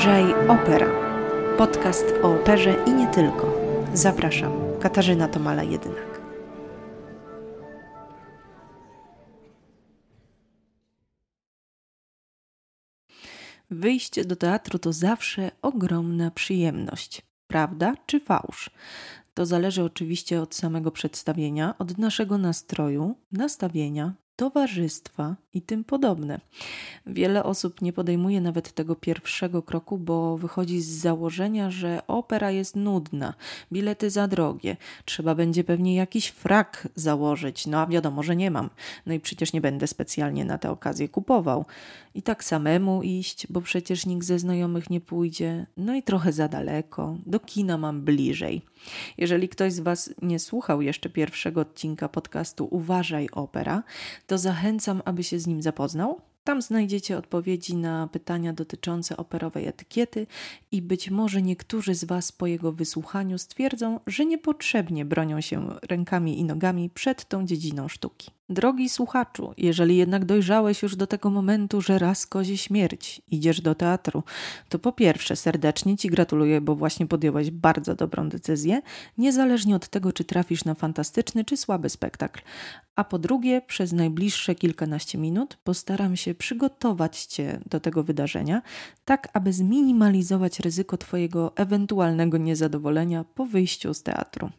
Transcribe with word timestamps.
Uważaj 0.00 0.48
Opera. 0.48 0.86
Podcast 1.58 2.04
o 2.22 2.34
operze 2.34 2.84
i 2.86 2.92
nie 2.92 3.06
tylko. 3.06 3.54
Zapraszam, 3.94 4.52
Katarzyna 4.80 5.28
Tomala 5.28 5.62
Jedynak. 5.62 6.20
Wyjście 13.70 14.24
do 14.24 14.36
teatru 14.36 14.78
to 14.78 14.92
zawsze 14.92 15.50
ogromna 15.62 16.30
przyjemność. 16.30 17.22
Prawda 17.46 17.94
czy 18.06 18.20
fałsz? 18.20 18.70
To 19.34 19.46
zależy 19.46 19.84
oczywiście 19.84 20.42
od 20.42 20.54
samego 20.54 20.90
przedstawienia, 20.90 21.74
od 21.78 21.98
naszego 21.98 22.38
nastroju, 22.38 23.16
nastawienia, 23.32 24.14
towarzystwa 24.40 25.36
i 25.54 25.62
tym 25.62 25.84
podobne. 25.84 26.40
Wiele 27.06 27.44
osób 27.44 27.82
nie 27.82 27.92
podejmuje 27.92 28.40
nawet 28.40 28.72
tego 28.72 28.96
pierwszego 28.96 29.62
kroku, 29.62 29.98
bo 29.98 30.38
wychodzi 30.38 30.80
z 30.80 30.88
założenia, 30.88 31.70
że 31.70 32.02
opera 32.06 32.50
jest 32.50 32.76
nudna, 32.76 33.34
bilety 33.72 34.10
za 34.10 34.28
drogie, 34.28 34.76
trzeba 35.04 35.34
będzie 35.34 35.64
pewnie 35.64 35.94
jakiś 35.94 36.28
frak 36.28 36.88
założyć. 36.94 37.66
No 37.66 37.78
a 37.78 37.86
wiadomo, 37.86 38.22
że 38.22 38.36
nie 38.36 38.50
mam. 38.50 38.70
No 39.06 39.14
i 39.14 39.20
przecież 39.20 39.52
nie 39.52 39.60
będę 39.60 39.86
specjalnie 39.86 40.44
na 40.44 40.58
tę 40.58 40.70
okazję 40.70 41.08
kupował. 41.08 41.64
I 42.14 42.22
tak 42.22 42.44
samemu 42.44 43.02
iść, 43.02 43.46
bo 43.50 43.60
przecież 43.60 44.06
nikt 44.06 44.26
ze 44.26 44.38
znajomych 44.38 44.90
nie 44.90 45.00
pójdzie. 45.00 45.66
No 45.76 45.94
i 45.94 46.02
trochę 46.02 46.32
za 46.32 46.48
daleko, 46.48 47.16
do 47.26 47.40
kina 47.40 47.78
mam 47.78 48.02
bliżej. 48.02 48.62
Jeżeli 49.18 49.48
ktoś 49.48 49.72
z 49.72 49.80
Was 49.80 50.10
nie 50.22 50.38
słuchał 50.38 50.82
jeszcze 50.82 51.10
pierwszego 51.10 51.60
odcinka 51.60 52.08
podcastu 52.08 52.68
Uważaj 52.70 53.28
Opera, 53.32 53.82
to 54.30 54.38
zachęcam, 54.38 55.02
aby 55.04 55.24
się 55.24 55.38
z 55.38 55.46
nim 55.46 55.62
zapoznał. 55.62 56.20
Tam 56.44 56.62
znajdziecie 56.62 57.18
odpowiedzi 57.18 57.76
na 57.76 58.08
pytania 58.12 58.52
dotyczące 58.52 59.16
operowej 59.16 59.66
etykiety 59.66 60.26
i 60.72 60.82
być 60.82 61.10
może 61.10 61.42
niektórzy 61.42 61.94
z 61.94 62.04
Was 62.04 62.32
po 62.32 62.46
jego 62.46 62.72
wysłuchaniu 62.72 63.38
stwierdzą, 63.38 64.00
że 64.06 64.26
niepotrzebnie 64.26 65.04
bronią 65.04 65.40
się 65.40 65.74
rękami 65.82 66.38
i 66.38 66.44
nogami 66.44 66.90
przed 66.90 67.24
tą 67.24 67.46
dziedziną 67.46 67.88
sztuki. 67.88 68.30
Drogi 68.50 68.88
słuchaczu, 68.88 69.54
jeżeli 69.56 69.96
jednak 69.96 70.24
dojrzałeś 70.24 70.82
już 70.82 70.96
do 70.96 71.06
tego 71.06 71.30
momentu, 71.30 71.80
że 71.80 71.98
raz 71.98 72.26
kozie 72.26 72.56
śmierć, 72.58 73.22
idziesz 73.28 73.60
do 73.60 73.74
teatru, 73.74 74.22
to 74.68 74.78
po 74.78 74.92
pierwsze 74.92 75.36
serdecznie 75.36 75.96
Ci 75.96 76.08
gratuluję, 76.08 76.60
bo 76.60 76.76
właśnie 76.76 77.06
podjąłeś 77.06 77.50
bardzo 77.50 77.94
dobrą 77.94 78.28
decyzję, 78.28 78.82
niezależnie 79.18 79.76
od 79.76 79.88
tego, 79.88 80.12
czy 80.12 80.24
trafisz 80.24 80.64
na 80.64 80.74
fantastyczny 80.74 81.44
czy 81.44 81.56
słaby 81.56 81.88
spektakl. 81.88 82.40
A 82.96 83.04
po 83.04 83.18
drugie, 83.18 83.62
przez 83.66 83.92
najbliższe 83.92 84.54
kilkanaście 84.54 85.18
minut 85.18 85.58
postaram 85.64 86.16
się 86.16 86.34
przygotować 86.34 87.24
Cię 87.24 87.60
do 87.66 87.80
tego 87.80 88.04
wydarzenia, 88.04 88.62
tak 89.04 89.28
aby 89.32 89.52
zminimalizować 89.52 90.60
ryzyko 90.60 90.96
Twojego 90.96 91.56
ewentualnego 91.56 92.38
niezadowolenia 92.38 93.24
po 93.34 93.46
wyjściu 93.46 93.94
z 93.94 94.02
teatru. 94.02 94.50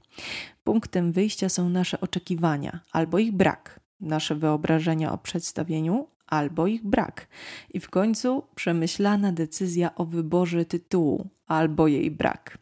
Punktem 0.72 1.12
wyjścia 1.12 1.50
są 1.50 1.70
nasze 1.70 2.00
oczekiwania 2.00 2.80
albo 2.92 3.20
ich 3.20 3.32
brak, 3.32 3.80
nasze 4.02 4.36
wyobrażenia 4.36 5.14
o 5.14 5.18
przedstawieniu 5.18 6.08
albo 6.28 6.68
ich 6.68 6.86
brak. 6.86 7.28
I 7.74 7.80
w 7.80 7.90
końcu 7.90 8.44
przemyślana 8.56 9.32
decyzja 9.32 9.96
o 9.96 10.06
wyborze 10.06 10.66
tytułu 10.66 11.30
albo 11.48 11.88
jej 11.88 12.12
brak. 12.12 12.58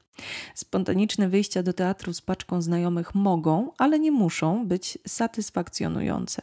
Spontaniczne 0.56 1.30
wyjścia 1.30 1.64
do 1.64 1.74
teatru 1.74 2.14
z 2.14 2.22
paczką 2.22 2.62
znajomych 2.62 3.16
mogą, 3.16 3.72
ale 3.78 4.00
nie 4.00 4.12
muszą 4.12 4.68
być 4.68 4.98
satysfakcjonujące. 5.08 6.42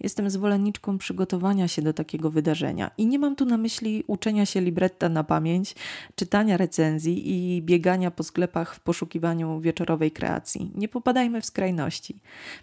Jestem 0.00 0.30
zwolenniczką 0.30 0.98
przygotowania 0.98 1.68
się 1.68 1.82
do 1.82 1.92
takiego 1.92 2.30
wydarzenia 2.30 2.90
i 2.98 3.06
nie 3.06 3.18
mam 3.18 3.36
tu 3.36 3.44
na 3.44 3.56
myśli 3.56 4.04
uczenia 4.06 4.46
się 4.46 4.60
libretta 4.60 5.08
na 5.08 5.24
pamięć, 5.24 5.74
czytania 6.14 6.56
recenzji 6.56 7.30
i 7.30 7.62
biegania 7.62 8.10
po 8.10 8.22
sklepach 8.22 8.74
w 8.74 8.80
poszukiwaniu 8.80 9.60
wieczorowej 9.60 10.10
kreacji. 10.10 10.70
Nie 10.74 10.88
popadajmy 10.88 11.40
w 11.40 11.46
skrajności. 11.46 12.16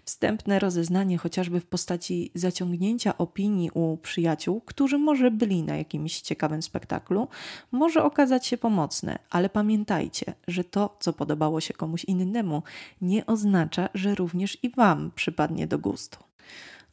Wstępne 0.04 0.58
rozeznanie 0.58 1.18
chociażby 1.18 1.60
w 1.60 1.66
postaci 1.66 2.30
zaciągnięcia 2.34 3.18
opinii 3.18 3.70
u 3.74 3.96
przyjaciół, 3.96 4.60
którzy 4.60 4.98
może 4.98 5.30
byli 5.30 5.62
na 5.62 5.76
jakimś 5.76 6.20
ciekawym 6.20 6.62
spektaklu, 6.62 7.28
może 7.72 8.04
okazać 8.04 8.46
się 8.46 8.58
pomocne, 8.58 9.18
ale 9.30 9.48
pamiętajcie, 9.48 10.34
że 10.50 10.64
to, 10.64 10.96
co 11.00 11.12
podobało 11.12 11.60
się 11.60 11.74
komuś 11.74 12.04
innemu, 12.04 12.62
nie 13.00 13.26
oznacza, 13.26 13.88
że 13.94 14.14
również 14.14 14.64
i 14.64 14.70
Wam 14.70 15.10
przypadnie 15.14 15.66
do 15.66 15.78
gustu. 15.78 16.18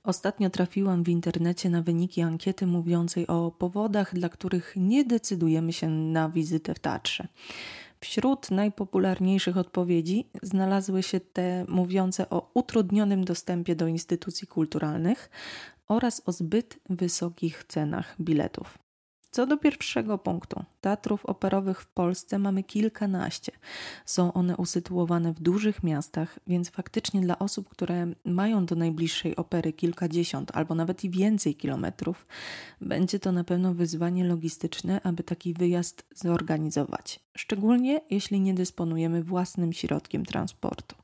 Ostatnio 0.03 0.49
trafiłam 0.49 1.03
w 1.03 1.09
internecie 1.09 1.69
na 1.69 1.81
wyniki 1.81 2.21
ankiety 2.21 2.67
mówiącej 2.67 3.27
o 3.27 3.51
powodach, 3.51 4.13
dla 4.13 4.29
których 4.29 4.73
nie 4.75 5.05
decydujemy 5.05 5.73
się 5.73 5.89
na 5.89 6.29
wizytę 6.29 6.73
w 6.73 6.79
teatrze. 6.79 7.27
Wśród 7.99 8.51
najpopularniejszych 8.51 9.57
odpowiedzi 9.57 10.29
znalazły 10.43 11.03
się 11.03 11.19
te 11.19 11.65
mówiące 11.67 12.29
o 12.29 12.51
utrudnionym 12.53 13.25
dostępie 13.25 13.75
do 13.75 13.87
instytucji 13.87 14.47
kulturalnych 14.47 15.29
oraz 15.87 16.21
o 16.25 16.31
zbyt 16.31 16.79
wysokich 16.89 17.63
cenach 17.67 18.15
biletów. 18.21 18.86
Co 19.37 19.45
do 19.45 19.57
pierwszego 19.57 20.17
punktu, 20.17 20.63
teatrów 20.81 21.25
operowych 21.25 21.81
w 21.81 21.87
Polsce 21.87 22.39
mamy 22.39 22.63
kilkanaście. 22.63 23.51
Są 24.05 24.33
one 24.33 24.57
usytuowane 24.57 25.33
w 25.33 25.39
dużych 25.39 25.83
miastach, 25.83 26.39
więc 26.47 26.69
faktycznie 26.69 27.21
dla 27.21 27.39
osób, 27.39 27.69
które 27.69 28.07
mają 28.25 28.65
do 28.65 28.75
najbliższej 28.75 29.35
opery 29.35 29.73
kilkadziesiąt 29.73 30.51
albo 30.55 30.75
nawet 30.75 31.03
i 31.03 31.09
więcej 31.09 31.55
kilometrów, 31.55 32.27
będzie 32.81 33.19
to 33.19 33.31
na 33.31 33.43
pewno 33.43 33.73
wyzwanie 33.73 34.23
logistyczne, 34.23 35.01
aby 35.03 35.23
taki 35.23 35.53
wyjazd 35.53 36.05
zorganizować. 36.15 37.26
Szczególnie 37.37 38.01
jeśli 38.09 38.39
nie 38.39 38.53
dysponujemy 38.53 39.23
własnym 39.23 39.73
środkiem 39.73 40.25
transportu. 40.25 40.95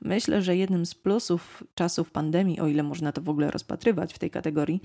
Myślę, 0.00 0.42
że 0.42 0.56
jednym 0.56 0.86
z 0.86 0.94
plusów 0.94 1.64
czasów 1.74 2.10
pandemii, 2.10 2.60
o 2.60 2.66
ile 2.66 2.82
można 2.82 3.12
to 3.12 3.22
w 3.22 3.28
ogóle 3.28 3.50
rozpatrywać 3.50 4.14
w 4.14 4.18
tej 4.18 4.30
kategorii, 4.30 4.80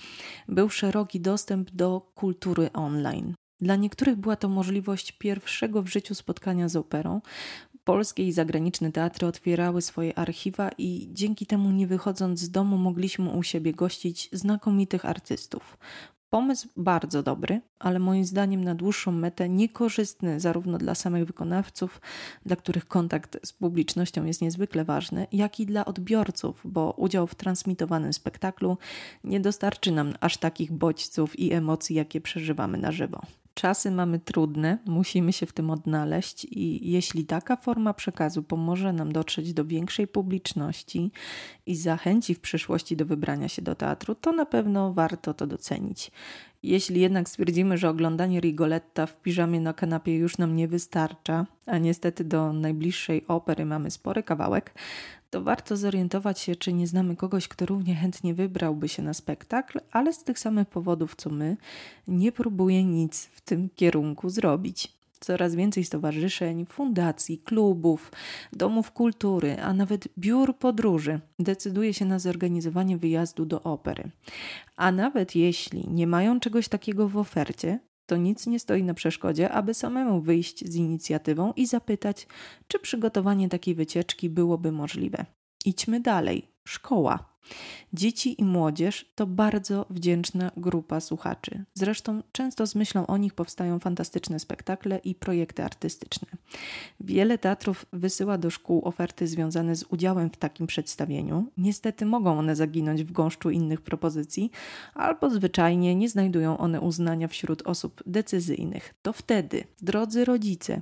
był 0.48 0.70
szeroki 0.70 1.20
dostęp 1.20 1.72
do 1.72 2.12
kultury 2.16 2.70
online. 2.74 3.34
Dla 3.62 3.76
niektórych 3.76 4.16
była 4.16 4.36
to 4.36 4.50
możliwość 4.50 5.12
pierwszego 5.12 5.84
w 5.84 5.88
życiu 5.88 6.16
spotkania 6.16 6.70
z 6.70 6.76
operą. 6.76 7.22
Polskie 7.84 8.28
i 8.28 8.32
zagraniczne 8.32 8.92
teatry 8.92 9.28
otwierały 9.28 9.82
swoje 9.82 10.18
archiwa 10.20 10.70
i 10.78 11.10
dzięki 11.14 11.46
temu, 11.46 11.72
nie 11.72 11.88
wychodząc 11.88 12.40
z 12.40 12.52
domu, 12.52 12.78
mogliśmy 12.78 13.30
u 13.30 13.44
siebie 13.44 13.74
gościć 13.74 14.30
znakomitych 14.32 15.06
artystów. 15.06 15.78
Pomysł 16.30 16.68
bardzo 16.78 17.24
dobry, 17.24 17.62
ale 17.80 18.00
moim 18.00 18.26
zdaniem 18.26 18.64
na 18.64 18.76
dłuższą 18.76 19.12
metę 19.12 19.50
niekorzystny 19.50 20.40
zarówno 20.40 20.78
dla 20.78 20.96
samych 20.96 21.26
wykonawców, 21.26 22.02
dla 22.46 22.56
których 22.56 22.88
kontakt 22.88 23.38
z 23.44 23.54
publicznością 23.54 24.26
jest 24.26 24.42
niezwykle 24.42 24.86
ważny, 24.86 25.28
jak 25.32 25.60
i 25.60 25.66
dla 25.66 25.86
odbiorców, 25.86 26.62
bo 26.66 26.92
udział 26.92 27.28
w 27.28 27.36
transmitowanym 27.36 28.14
spektaklu 28.14 28.78
nie 29.24 29.40
dostarczy 29.40 29.92
nam 29.92 30.14
aż 30.20 30.38
takich 30.38 30.72
bodźców 30.72 31.40
i 31.40 31.54
emocji, 31.54 31.96
jakie 31.96 32.22
przeżywamy 32.22 32.78
na 32.78 32.92
żywo. 32.92 33.22
Czasy 33.60 33.92
mamy 33.92 34.20
trudne, 34.20 34.78
musimy 34.86 35.34
się 35.34 35.46
w 35.46 35.54
tym 35.54 35.70
odnaleźć, 35.70 36.46
i 36.46 36.92
jeśli 36.92 37.26
taka 37.26 37.56
forma 37.56 37.94
przekazu 37.94 38.44
pomoże 38.44 38.94
nam 38.94 39.12
dotrzeć 39.12 39.54
do 39.54 39.66
większej 39.66 40.08
publiczności 40.08 41.12
i 41.66 41.76
zachęci 41.76 42.36
w 42.36 42.40
przyszłości 42.40 42.98
do 42.98 43.06
wybrania 43.06 43.48
się 43.48 43.62
do 43.62 43.76
teatru, 43.76 44.16
to 44.16 44.32
na 44.32 44.46
pewno 44.46 44.94
warto 44.94 45.34
to 45.34 45.48
docenić. 45.48 46.12
Jeśli 46.64 47.02
jednak 47.02 47.30
stwierdzimy, 47.30 47.78
że 47.78 47.90
oglądanie 47.90 48.40
Rigoletta 48.40 49.06
w 49.06 49.22
piżamie 49.22 49.60
na 49.62 49.74
kanapie 49.74 50.16
już 50.16 50.38
nam 50.38 50.56
nie 50.56 50.68
wystarcza, 50.68 51.46
a 51.66 51.78
niestety 51.78 52.24
do 52.24 52.54
najbliższej 52.54 53.28
opery 53.28 53.66
mamy 53.66 53.92
spory 53.92 54.24
kawałek, 54.24 54.74
to 55.30 55.42
warto 55.42 55.78
zorientować 55.78 56.40
się, 56.40 56.56
czy 56.56 56.74
nie 56.74 56.88
znamy 56.88 57.16
kogoś, 57.16 57.48
kto 57.48 57.66
równie 57.66 57.96
chętnie 57.96 58.34
wybrałby 58.34 58.90
się 58.90 59.04
na 59.04 59.14
spektakl, 59.14 59.80
ale 59.92 60.14
z 60.14 60.24
tych 60.24 60.40
samych 60.40 60.68
powodów 60.68 61.16
co 61.16 61.30
my, 61.30 61.58
nie 62.08 62.32
próbuje 62.32 62.84
nic 62.84 63.26
w 63.26 63.42
tym 63.42 63.70
kierunku 63.76 64.30
zrobić. 64.30 65.00
Coraz 65.20 65.56
więcej 65.56 65.86
stowarzyszeń, 65.86 66.66
fundacji, 66.66 67.38
klubów, 67.38 68.12
domów 68.54 68.92
kultury, 68.92 69.62
a 69.62 69.74
nawet 69.74 70.08
biur 70.18 70.56
podróży 70.58 71.20
decyduje 71.40 71.94
się 71.94 72.06
na 72.06 72.20
zorganizowanie 72.20 72.98
wyjazdu 72.98 73.46
do 73.46 73.64
opery. 73.64 74.12
A 74.76 74.92
nawet 74.92 75.36
jeśli 75.36 75.88
nie 75.88 76.08
mają 76.08 76.40
czegoś 76.40 76.68
takiego 76.68 77.08
w 77.10 77.18
ofercie, 77.18 77.80
to 78.10 78.18
nic 78.18 78.48
nie 78.48 78.60
stoi 78.60 78.84
na 78.84 78.94
przeszkodzie, 78.94 79.50
aby 79.52 79.74
samemu 79.74 80.22
wyjść 80.22 80.66
z 80.72 80.76
inicjatywą 80.76 81.54
i 81.56 81.66
zapytać, 81.66 82.28
czy 82.68 82.80
przygotowanie 82.80 83.50
takiej 83.50 83.76
wycieczki 83.76 84.30
byłoby 84.30 84.72
możliwe. 84.72 85.26
Idźmy 85.66 86.00
dalej. 86.00 86.48
Szkoła. 86.68 87.39
Dzieci 87.94 88.42
i 88.42 88.44
młodzież 88.44 89.12
to 89.16 89.28
bardzo 89.28 89.86
wdzięczna 89.90 90.52
grupa 90.58 91.00
słuchaczy. 91.00 91.64
Zresztą 91.74 92.24
często 92.32 92.68
z 92.68 92.76
myślą 92.76 93.08
o 93.08 93.18
nich 93.18 93.34
powstają 93.34 93.80
fantastyczne 93.80 94.40
spektakle 94.40 94.98
i 94.98 95.16
projekty 95.16 95.64
artystyczne. 95.64 96.28
Wiele 97.00 97.38
teatrów 97.38 97.86
wysyła 97.94 98.38
do 98.38 98.50
szkół 98.50 98.82
oferty 98.86 99.28
związane 99.28 99.76
z 99.76 99.86
udziałem 99.90 100.30
w 100.30 100.38
takim 100.38 100.68
przedstawieniu. 100.68 101.46
Niestety 101.58 102.06
mogą 102.06 102.40
one 102.40 102.56
zaginąć 102.56 103.04
w 103.04 103.12
gąszczu 103.12 103.50
innych 103.50 103.82
propozycji, 103.82 104.52
albo 104.94 105.30
zwyczajnie 105.30 105.96
nie 105.96 106.10
znajdują 106.10 106.58
one 106.58 106.82
uznania 106.82 107.28
wśród 107.28 107.68
osób 107.68 108.04
decyzyjnych. 108.06 108.94
To 109.02 109.14
wtedy, 109.14 109.64
drodzy 109.82 110.26
rodzice, 110.26 110.82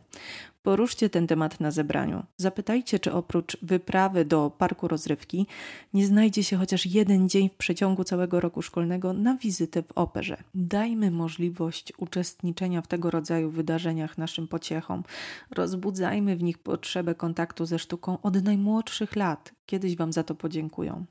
Poruszcie 0.67 1.09
ten 1.09 1.27
temat 1.27 1.59
na 1.59 1.71
zebraniu. 1.71 2.23
Zapytajcie, 2.37 2.99
czy 2.99 3.13
oprócz 3.13 3.57
wyprawy 3.61 4.25
do 4.25 4.51
parku 4.57 4.87
rozrywki 4.87 5.47
nie 5.93 6.05
znajdzie 6.05 6.43
się 6.43 6.56
chociaż 6.57 6.86
jeden 6.86 7.30
dzień 7.30 7.50
w 7.50 7.56
przeciągu 7.56 8.04
całego 8.04 8.39
roku 8.39 8.62
szkolnego 8.62 9.13
na 9.13 9.38
wizytę 9.38 9.83
w 9.83 9.92
operze. 9.95 10.38
Dajmy 10.56 11.12
możliwość 11.12 11.94
uczestniczenia 11.98 12.81
w 12.81 12.88
tego 12.88 13.12
rodzaju 13.12 13.51
wydarzeniach 13.51 14.18
naszym 14.18 14.48
pociechom. 14.48 15.04
Rozbudzajmy 15.51 16.36
w 16.36 16.44
nich 16.44 16.57
potrzebę 16.57 17.15
kontaktu 17.15 17.65
ze 17.65 17.80
sztuką 17.80 18.21
od 18.21 18.44
najmłodszych 18.44 19.15
lat. 19.15 19.54
Kiedyś 19.65 19.95
Wam 19.95 20.13
za 20.13 20.24
to 20.24 20.36
podziękują. 20.36 21.06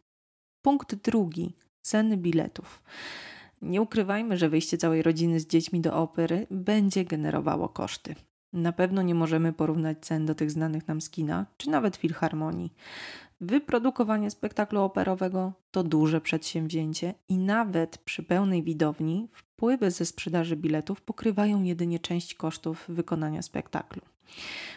Punkt 0.63 0.95
drugi. 0.95 1.55
Ceny 1.83 2.17
biletów. 2.17 2.83
Nie 3.63 3.83
ukrywajmy, 3.83 4.37
że 4.37 4.49
wyjście 4.49 4.79
całej 4.79 5.03
rodziny 5.03 5.41
z 5.41 5.47
dziećmi 5.47 5.81
do 5.81 5.97
opery 5.97 6.47
będzie 6.51 7.05
generowało 7.05 7.69
koszty. 7.69 8.15
Na 8.53 8.73
pewno 8.73 9.03
nie 9.03 9.15
możemy 9.15 9.53
porównać 9.53 9.99
cen 10.01 10.27
do 10.27 10.35
tych 10.35 10.51
znanych 10.51 10.89
nam 10.89 11.01
z 11.01 11.11
kina, 11.11 11.47
czy 11.57 11.71
nawet 11.71 11.97
filharmonii. 11.97 12.73
Wyprodukowanie 13.41 14.31
spektaklu 14.31 14.81
operowego 14.81 15.53
to 15.71 15.83
duże 15.83 16.21
przedsięwzięcie 16.21 17.15
i 17.29 17.39
nawet 17.39 17.99
przy 17.99 18.23
pełnej 18.23 18.63
widowni 18.63 19.29
wpływy 19.33 19.91
ze 19.91 20.07
sprzedaży 20.07 20.57
biletów 20.57 21.03
pokrywają 21.03 21.63
jedynie 21.63 21.99
część 21.99 22.35
kosztów 22.35 22.85
wykonania 22.89 23.43
spektaklu. 23.43 24.03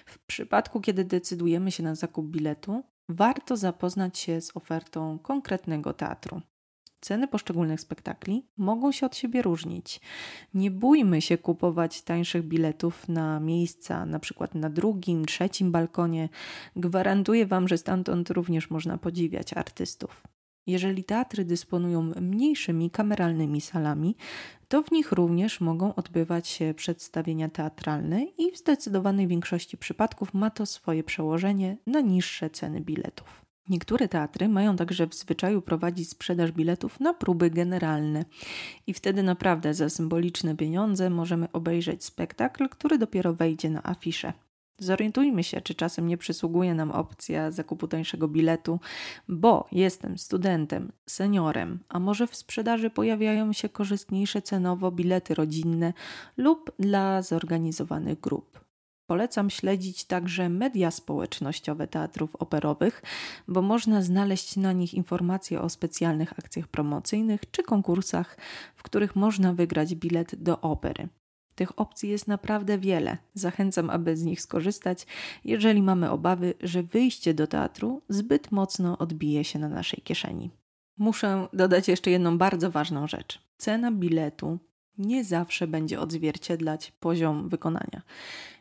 W 0.05 0.19
przypadku, 0.19 0.81
kiedy 0.81 1.05
decydujemy 1.05 1.71
się 1.71 1.83
na 1.83 1.95
zakup 1.95 2.27
biletu, 2.27 2.83
warto 3.09 3.57
zapoznać 3.57 4.17
się 4.17 4.41
z 4.41 4.57
ofertą 4.57 5.19
konkretnego 5.19 5.93
teatru. 5.93 6.41
Ceny 7.01 7.27
poszczególnych 7.27 7.81
spektakli 7.81 8.45
mogą 8.57 8.91
się 8.91 9.05
od 9.05 9.15
siebie 9.15 9.41
różnić. 9.41 10.01
Nie 10.53 10.71
bójmy 10.71 11.21
się 11.21 11.37
kupować 11.37 12.01
tańszych 12.01 12.43
biletów 12.43 13.09
na 13.09 13.39
miejsca, 13.39 14.05
na 14.05 14.19
przykład 14.19 14.55
na 14.55 14.69
drugim, 14.69 15.25
trzecim 15.25 15.71
balkonie. 15.71 16.29
Gwarantuję 16.75 17.45
Wam, 17.45 17.67
że 17.67 17.77
stamtąd 17.77 18.29
również 18.29 18.69
można 18.69 18.97
podziwiać 18.97 19.53
artystów. 19.53 20.23
Jeżeli 20.67 21.03
teatry 21.03 21.45
dysponują 21.45 22.01
mniejszymi 22.21 22.91
kameralnymi 22.91 23.61
salami, 23.61 24.15
to 24.67 24.83
w 24.83 24.91
nich 24.91 25.11
również 25.11 25.61
mogą 25.61 25.95
odbywać 25.95 26.47
się 26.47 26.73
przedstawienia 26.73 27.49
teatralne 27.49 28.23
i 28.23 28.51
w 28.51 28.57
zdecydowanej 28.57 29.27
większości 29.27 29.77
przypadków 29.77 30.33
ma 30.33 30.49
to 30.49 30.65
swoje 30.65 31.03
przełożenie 31.03 31.77
na 31.87 32.01
niższe 32.01 32.49
ceny 32.49 32.81
biletów. 32.81 33.48
Niektóre 33.69 34.07
teatry 34.07 34.49
mają 34.49 34.75
także 34.75 35.07
w 35.07 35.13
zwyczaju 35.15 35.61
prowadzić 35.61 36.09
sprzedaż 36.09 36.51
biletów 36.51 36.99
na 36.99 37.13
próby 37.13 37.49
generalne 37.49 38.25
i 38.87 38.93
wtedy 38.93 39.23
naprawdę 39.23 39.73
za 39.73 39.89
symboliczne 39.89 40.55
pieniądze 40.55 41.09
możemy 41.09 41.51
obejrzeć 41.51 42.03
spektakl, 42.03 42.69
który 42.69 42.97
dopiero 42.97 43.33
wejdzie 43.33 43.69
na 43.69 43.83
afiszę. 43.83 44.33
Zorientujmy 44.79 45.43
się, 45.43 45.61
czy 45.61 45.75
czasem 45.75 46.07
nie 46.07 46.17
przysługuje 46.17 46.75
nam 46.75 46.91
opcja 46.91 47.51
zakupu 47.51 47.87
tańszego 47.87 48.27
biletu, 48.27 48.79
bo 49.27 49.67
jestem 49.71 50.17
studentem, 50.17 50.91
seniorem, 51.05 51.79
a 51.89 51.99
może 51.99 52.27
w 52.27 52.35
sprzedaży 52.35 52.89
pojawiają 52.89 53.53
się 53.53 53.69
korzystniejsze 53.69 54.41
cenowo 54.41 54.91
bilety 54.91 55.35
rodzinne 55.35 55.93
lub 56.37 56.71
dla 56.79 57.21
zorganizowanych 57.21 58.19
grup. 58.19 58.68
Polecam 59.09 59.49
śledzić 59.49 60.03
także 60.03 60.49
media 60.49 60.91
społecznościowe 60.91 61.87
teatrów 61.87 62.35
operowych, 62.35 63.01
bo 63.47 63.61
można 63.61 64.01
znaleźć 64.01 64.57
na 64.57 64.73
nich 64.73 64.93
informacje 64.93 65.61
o 65.61 65.69
specjalnych 65.69 66.39
akcjach 66.39 66.67
promocyjnych 66.67 67.51
czy 67.51 67.63
konkursach, 67.63 68.37
w 68.75 68.83
których 68.83 69.15
można 69.15 69.53
wygrać 69.53 69.95
bilet 69.95 70.35
do 70.35 70.61
opery. 70.61 71.07
Tych 71.55 71.79
opcji 71.79 72.09
jest 72.09 72.27
naprawdę 72.27 72.77
wiele. 72.77 73.17
Zachęcam, 73.33 73.89
aby 73.89 74.17
z 74.17 74.23
nich 74.23 74.41
skorzystać, 74.41 75.07
jeżeli 75.45 75.81
mamy 75.81 76.11
obawy, 76.11 76.53
że 76.61 76.83
wyjście 76.83 77.33
do 77.33 77.47
teatru 77.47 78.01
zbyt 78.09 78.51
mocno 78.51 78.97
odbije 78.97 79.43
się 79.43 79.59
na 79.59 79.69
naszej 79.69 80.01
kieszeni. 80.01 80.51
Muszę 80.97 81.47
dodać 81.53 81.87
jeszcze 81.87 82.11
jedną 82.11 82.37
bardzo 82.37 82.71
ważną 82.71 83.07
rzecz. 83.07 83.41
Cena 83.57 83.91
biletu 83.91 84.59
nie 84.99 85.23
zawsze 85.23 85.67
będzie 85.67 85.99
odzwierciedlać 85.99 86.91
poziom 86.99 87.49
wykonania. 87.49 88.01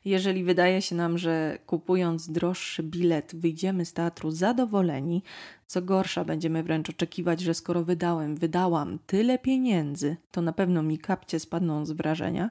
Jeżeli 0.05 0.45
wydaje 0.45 0.83
się 0.83 0.97
nam, 0.97 1.19
że 1.19 1.59
kupując 1.67 2.31
droższy 2.31 2.83
bilet 2.83 3.37
wyjdziemy 3.37 3.85
z 3.85 3.93
teatru 3.93 4.31
zadowoleni, 4.31 5.23
co 5.67 5.83
gorsza 5.83 6.25
będziemy 6.25 6.63
wręcz 6.63 6.91
oczekiwać, 6.91 7.41
że 7.41 7.55
skoro 7.55 7.85
wydałem, 7.85 8.37
wydałam 8.37 8.99
tyle 9.07 9.39
pieniędzy, 9.39 10.17
to 10.31 10.43
na 10.43 10.53
pewno 10.53 10.83
mi 10.83 10.99
kapcie 10.99 11.41
spadną 11.41 11.87
z 11.87 11.93
wrażenia, 11.93 12.51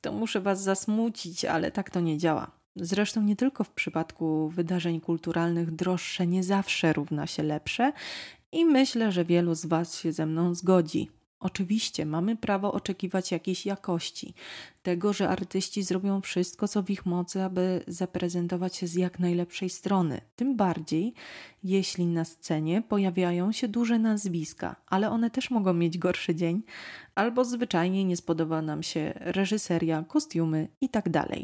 to 0.00 0.12
muszę 0.12 0.40
Was 0.40 0.62
zasmucić, 0.62 1.44
ale 1.44 1.70
tak 1.70 1.90
to 1.90 2.00
nie 2.00 2.18
działa. 2.18 2.50
Zresztą 2.76 3.22
nie 3.22 3.36
tylko 3.36 3.64
w 3.64 3.70
przypadku 3.70 4.48
wydarzeń 4.48 5.00
kulturalnych 5.00 5.70
droższe 5.70 6.26
nie 6.26 6.44
zawsze 6.44 6.92
równa 6.92 7.26
się 7.26 7.42
lepsze 7.42 7.92
i 8.52 8.64
myślę, 8.64 9.12
że 9.12 9.24
wielu 9.24 9.54
z 9.54 9.66
Was 9.66 9.98
się 10.00 10.12
ze 10.12 10.26
mną 10.26 10.54
zgodzi. 10.54 11.10
Oczywiście 11.46 12.06
mamy 12.06 12.36
prawo 12.36 12.72
oczekiwać 12.72 13.32
jakiejś 13.32 13.66
jakości, 13.66 14.34
tego, 14.86 15.12
że 15.12 15.28
artyści 15.28 15.82
zrobią 15.82 16.20
wszystko, 16.20 16.68
co 16.68 16.82
w 16.82 16.90
ich 16.90 17.06
mocy, 17.06 17.42
aby 17.42 17.84
zaprezentować 17.88 18.76
się 18.76 18.86
z 18.86 18.94
jak 18.94 19.18
najlepszej 19.18 19.70
strony. 19.70 20.20
Tym 20.36 20.56
bardziej, 20.56 21.14
jeśli 21.62 22.06
na 22.06 22.24
scenie 22.24 22.82
pojawiają 22.82 23.52
się 23.52 23.68
duże 23.68 23.98
nazwiska, 23.98 24.76
ale 24.86 25.10
one 25.10 25.30
też 25.30 25.50
mogą 25.50 25.72
mieć 25.72 25.98
gorszy 25.98 26.34
dzień, 26.34 26.62
albo 27.14 27.44
zwyczajnie 27.44 28.04
nie 28.04 28.16
spodoba 28.16 28.62
nam 28.62 28.82
się 28.82 29.12
reżyseria, 29.16 30.04
kostiumy 30.08 30.68
itd. 30.80 31.10
Tak 31.10 31.38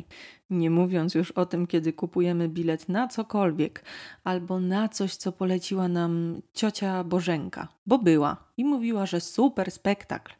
nie 0.52 0.70
mówiąc 0.70 1.14
już 1.14 1.30
o 1.30 1.46
tym, 1.46 1.66
kiedy 1.66 1.92
kupujemy 1.92 2.48
bilet 2.48 2.88
na 2.88 3.08
cokolwiek, 3.08 3.84
albo 4.24 4.60
na 4.60 4.88
coś, 4.88 5.16
co 5.16 5.32
poleciła 5.32 5.88
nam 5.88 6.42
ciocia 6.52 7.04
Bożenka, 7.04 7.68
bo 7.86 7.98
była 7.98 8.36
i 8.56 8.64
mówiła, 8.64 9.06
że 9.06 9.20
super 9.20 9.70
spektakl. 9.70 10.32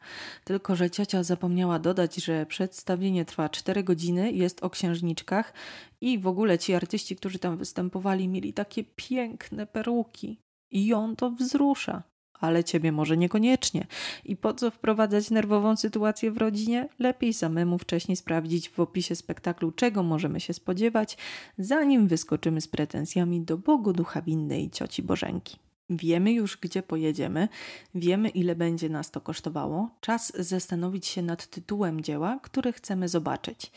Tylko, 0.43 0.75
że 0.75 0.89
ciocia 0.89 1.23
zapomniała 1.23 1.79
dodać, 1.79 2.15
że 2.15 2.45
przedstawienie 2.93 3.25
trwa 3.25 3.49
4 3.49 3.83
godziny, 3.83 4.31
jest 4.31 4.63
o 4.63 4.69
księżniczkach 4.69 5.53
i 6.01 6.19
w 6.19 6.27
ogóle 6.27 6.59
ci 6.59 6.73
artyści, 6.73 7.15
którzy 7.15 7.39
tam 7.39 7.57
występowali, 7.57 8.27
mieli 8.27 8.53
takie 8.53 8.83
piękne 8.83 9.67
peruki. 9.67 10.39
I 10.71 10.85
ją 10.85 11.15
to 11.15 11.31
wzrusza 11.31 12.03
ale 12.39 12.63
ciebie 12.63 12.91
może 12.91 13.17
niekoniecznie. 13.17 13.87
I 14.25 14.35
po 14.35 14.53
co 14.53 14.71
wprowadzać 14.71 15.31
nerwową 15.31 15.75
sytuację 15.75 16.31
w 16.31 16.37
rodzinie? 16.37 16.89
Lepiej 16.99 17.33
samemu 17.33 17.77
wcześniej 17.77 18.15
sprawdzić 18.15 18.69
w 18.69 18.79
opisie 18.79 19.15
spektaklu, 19.15 19.71
czego 19.71 20.03
możemy 20.03 20.39
się 20.39 20.53
spodziewać, 20.53 21.17
zanim 21.57 22.07
wyskoczymy 22.07 22.61
z 22.61 22.67
pretensjami 22.67 23.41
do 23.41 23.57
Bogu 23.57 23.93
Ducha 23.93 24.21
Winnej 24.21 24.69
Cioci 24.69 25.03
Bożenki. 25.03 25.57
Wiemy 25.89 26.31
już, 26.31 26.57
gdzie 26.57 26.83
pojedziemy, 26.83 27.47
wiemy, 27.95 28.29
ile 28.29 28.55
będzie 28.55 28.89
nas 28.89 29.11
to 29.11 29.21
kosztowało. 29.21 29.89
Czas 30.01 30.33
zastanowić 30.39 31.05
się 31.07 31.21
nad 31.21 31.47
tytułem 31.47 32.01
dzieła, 32.01 32.39
które 32.43 32.73
chcemy 32.73 33.07
zobaczyć. 33.07 33.71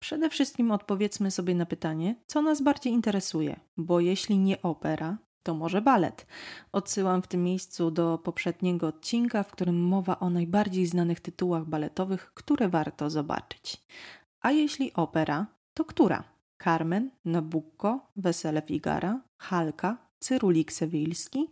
Przede 0.00 0.30
wszystkim 0.30 0.70
odpowiedzmy 0.70 1.30
sobie 1.30 1.54
na 1.54 1.66
pytanie, 1.66 2.14
co 2.26 2.42
nas 2.42 2.62
bardziej 2.62 2.92
interesuje, 2.92 3.60
bo 3.76 4.00
jeśli 4.00 4.38
nie 4.38 4.62
opera, 4.62 5.18
to 5.42 5.54
może 5.54 5.82
balet. 5.82 6.26
Odsyłam 6.72 7.22
w 7.22 7.26
tym 7.26 7.44
miejscu 7.44 7.90
do 7.90 8.18
poprzedniego 8.18 8.86
odcinka, 8.86 9.42
w 9.42 9.52
którym 9.52 9.82
mowa 9.82 10.18
o 10.18 10.30
najbardziej 10.30 10.86
znanych 10.86 11.20
tytułach 11.20 11.64
baletowych, 11.64 12.32
które 12.34 12.68
warto 12.68 13.10
zobaczyć. 13.10 13.82
A 14.40 14.50
jeśli 14.50 14.92
opera, 14.94 15.46
to 15.74 15.84
która? 15.84 16.24
Carmen, 16.64 17.10
Nabucco, 17.24 18.00
Wesele 18.16 18.62
Figara, 18.62 19.20
Halka, 19.38 20.05
Cyrulik 20.18 20.72
Sewilski, 20.72 21.50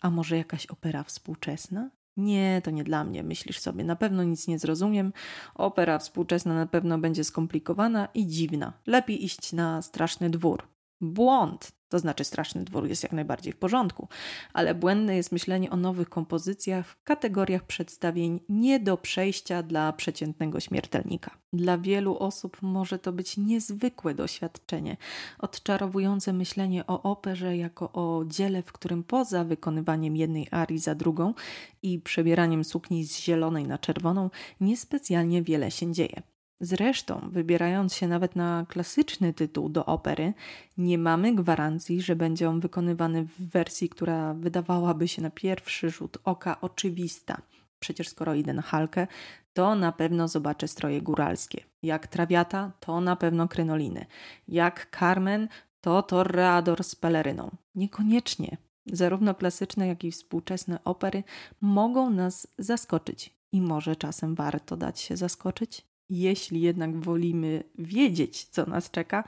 a 0.00 0.10
może 0.10 0.36
jakaś 0.36 0.66
opera 0.66 1.04
współczesna? 1.04 1.90
Nie, 2.16 2.60
to 2.64 2.70
nie 2.70 2.84
dla 2.84 3.04
mnie, 3.04 3.22
myślisz 3.22 3.58
sobie, 3.58 3.84
na 3.84 3.96
pewno 3.96 4.24
nic 4.24 4.48
nie 4.48 4.58
zrozumiem. 4.58 5.12
Opera 5.54 5.98
współczesna 5.98 6.54
na 6.54 6.66
pewno 6.66 6.98
będzie 6.98 7.24
skomplikowana 7.24 8.08
i 8.14 8.26
dziwna. 8.26 8.72
Lepiej 8.86 9.24
iść 9.24 9.52
na 9.52 9.82
straszny 9.82 10.30
dwór. 10.30 10.68
Błąd! 11.00 11.75
To 11.88 11.98
znaczy, 11.98 12.24
straszny 12.24 12.64
dwór 12.64 12.88
jest 12.88 13.02
jak 13.02 13.12
najbardziej 13.12 13.52
w 13.52 13.56
porządku, 13.56 14.08
ale 14.52 14.74
błędne 14.74 15.16
jest 15.16 15.32
myślenie 15.32 15.70
o 15.70 15.76
nowych 15.76 16.08
kompozycjach 16.08 16.86
w 16.86 17.02
kategoriach 17.02 17.64
przedstawień 17.64 18.40
nie 18.48 18.80
do 18.80 18.96
przejścia 18.96 19.62
dla 19.62 19.92
przeciętnego 19.92 20.60
śmiertelnika. 20.60 21.30
Dla 21.52 21.78
wielu 21.78 22.18
osób 22.18 22.62
może 22.62 22.98
to 22.98 23.12
być 23.12 23.36
niezwykłe 23.36 24.14
doświadczenie, 24.14 24.96
odczarowujące 25.38 26.32
myślenie 26.32 26.86
o 26.86 27.02
operze 27.02 27.56
jako 27.56 27.92
o 27.92 28.24
dziele, 28.26 28.62
w 28.62 28.72
którym 28.72 29.04
poza 29.04 29.44
wykonywaniem 29.44 30.16
jednej 30.16 30.48
arii 30.50 30.78
za 30.78 30.94
drugą 30.94 31.34
i 31.82 32.00
przebieraniem 32.00 32.64
sukni 32.64 33.04
z 33.04 33.20
zielonej 33.20 33.66
na 33.66 33.78
czerwoną 33.78 34.30
niespecjalnie 34.60 35.42
wiele 35.42 35.70
się 35.70 35.92
dzieje. 35.92 36.22
Zresztą, 36.60 37.28
wybierając 37.32 37.94
się 37.94 38.08
nawet 38.08 38.36
na 38.36 38.66
klasyczny 38.68 39.34
tytuł 39.34 39.68
do 39.68 39.86
opery, 39.86 40.34
nie 40.78 40.98
mamy 40.98 41.34
gwarancji, 41.34 42.02
że 42.02 42.16
będzie 42.16 42.48
on 42.48 42.60
wykonywany 42.60 43.24
w 43.24 43.50
wersji, 43.50 43.88
która 43.88 44.34
wydawałaby 44.34 45.08
się 45.08 45.22
na 45.22 45.30
pierwszy 45.30 45.90
rzut 45.90 46.18
oka 46.24 46.60
oczywista. 46.60 47.42
Przecież 47.78 48.08
skoro 48.08 48.34
idę 48.34 48.52
na 48.52 48.62
halkę, 48.62 49.06
to 49.52 49.74
na 49.74 49.92
pewno 49.92 50.28
zobaczę 50.28 50.68
stroje 50.68 51.02
góralskie. 51.02 51.64
Jak 51.82 52.06
trawiata, 52.06 52.72
to 52.80 53.00
na 53.00 53.16
pewno 53.16 53.48
krynoliny. 53.48 54.06
Jak 54.48 54.96
Carmen, 54.98 55.48
to 55.80 56.02
torreador 56.02 56.84
z 56.84 56.94
peleryną. 56.94 57.50
Niekoniecznie. 57.74 58.56
Zarówno 58.86 59.34
klasyczne, 59.34 59.86
jak 59.86 60.04
i 60.04 60.12
współczesne 60.12 60.84
opery 60.84 61.24
mogą 61.60 62.10
nas 62.10 62.46
zaskoczyć. 62.58 63.36
I 63.52 63.60
może 63.60 63.96
czasem 63.96 64.34
warto 64.34 64.76
dać 64.76 65.00
się 65.00 65.16
zaskoczyć? 65.16 65.85
Jeśli 66.10 66.60
jednak 66.60 67.00
wolimy 67.00 67.64
wiedzieć, 67.78 68.44
co 68.44 68.66
nas 68.66 68.90
czeka, 68.90 69.24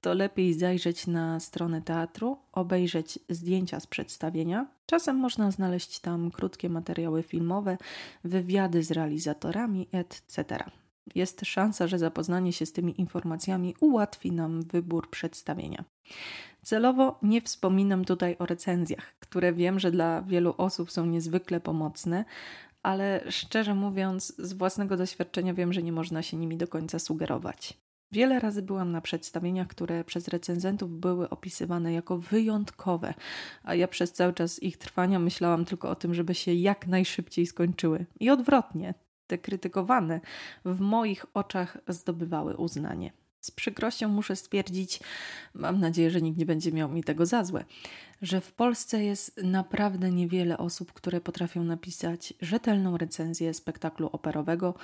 to 0.00 0.14
lepiej 0.14 0.54
zajrzeć 0.54 1.06
na 1.06 1.40
stronę 1.40 1.82
teatru, 1.82 2.36
obejrzeć 2.52 3.18
zdjęcia 3.28 3.80
z 3.80 3.86
przedstawienia. 3.86 4.66
Czasem 4.86 5.16
można 5.16 5.50
znaleźć 5.50 6.00
tam 6.00 6.30
krótkie 6.30 6.68
materiały 6.68 7.22
filmowe, 7.22 7.78
wywiady 8.24 8.82
z 8.82 8.90
realizatorami, 8.90 9.88
etc. 9.92 10.58
Jest 11.14 11.40
szansa, 11.44 11.86
że 11.86 11.98
zapoznanie 11.98 12.52
się 12.52 12.66
z 12.66 12.72
tymi 12.72 13.00
informacjami 13.00 13.74
ułatwi 13.80 14.32
nam 14.32 14.62
wybór 14.62 15.10
przedstawienia. 15.10 15.84
Celowo 16.62 17.18
nie 17.22 17.40
wspominam 17.42 18.04
tutaj 18.04 18.36
o 18.38 18.46
recenzjach, 18.46 19.14
które 19.20 19.52
wiem, 19.52 19.78
że 19.78 19.90
dla 19.90 20.22
wielu 20.22 20.54
osób 20.58 20.90
są 20.90 21.06
niezwykle 21.06 21.60
pomocne, 21.60 22.24
ale 22.82 23.24
szczerze 23.30 23.74
mówiąc, 23.74 24.34
z 24.38 24.52
własnego 24.52 24.96
doświadczenia 24.96 25.54
wiem, 25.54 25.72
że 25.72 25.82
nie 25.82 25.92
można 25.92 26.22
się 26.22 26.36
nimi 26.36 26.56
do 26.56 26.68
końca 26.68 26.98
sugerować. 26.98 27.78
Wiele 28.12 28.40
razy 28.40 28.62
byłam 28.62 28.92
na 28.92 29.00
przedstawieniach, 29.00 29.68
które 29.68 30.04
przez 30.04 30.28
recenzentów 30.28 31.00
były 31.00 31.28
opisywane 31.28 31.92
jako 31.92 32.18
wyjątkowe, 32.18 33.14
a 33.62 33.74
ja 33.74 33.88
przez 33.88 34.12
cały 34.12 34.32
czas 34.32 34.62
ich 34.62 34.76
trwania 34.76 35.18
myślałam 35.18 35.64
tylko 35.64 35.90
o 35.90 35.94
tym, 35.94 36.14
żeby 36.14 36.34
się 36.34 36.54
jak 36.54 36.86
najszybciej 36.86 37.46
skończyły. 37.46 38.06
I 38.20 38.30
odwrotnie, 38.30 38.94
te 39.26 39.38
krytykowane 39.38 40.20
w 40.64 40.80
moich 40.80 41.26
oczach 41.34 41.78
zdobywały 41.88 42.56
uznanie. 42.56 43.12
Z 43.40 43.50
przykrością 43.50 44.08
muszę 44.08 44.36
stwierdzić, 44.36 45.00
mam 45.54 45.80
nadzieję, 45.80 46.10
że 46.10 46.22
nikt 46.22 46.38
nie 46.38 46.46
będzie 46.46 46.72
miał 46.72 46.88
mi 46.88 47.04
tego 47.04 47.26
za 47.26 47.44
złe, 47.44 47.64
że 48.22 48.40
w 48.40 48.52
Polsce 48.52 49.04
jest 49.04 49.40
naprawdę 49.42 50.10
niewiele 50.10 50.58
osób, 50.58 50.92
które 50.92 51.20
potrafią 51.20 51.64
napisać 51.64 52.34
rzetelną 52.40 52.98
recenzję 52.98 53.54
spektaklu 53.54 54.06
operowego, 54.12 54.74